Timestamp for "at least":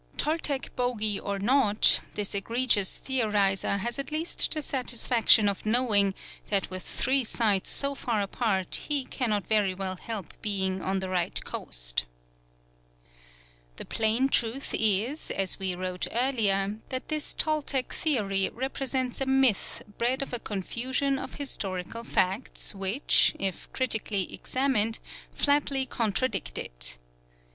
3.99-4.49